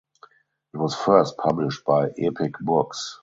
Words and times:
It 0.73 0.77
was 0.77 0.95
first 0.95 1.37
published 1.37 1.85
by 1.85 2.09
Epic 2.17 2.55
Books. 2.59 3.19